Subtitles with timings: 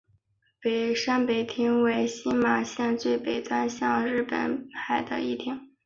[0.95, 5.69] 山北町为新舄县最北端面向日本海的一町。